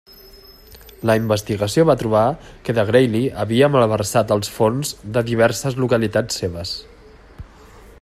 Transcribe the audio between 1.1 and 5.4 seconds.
investigació va trobar que de Grailly havia malversat els fons de